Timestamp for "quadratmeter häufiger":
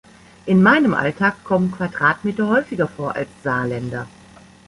1.71-2.87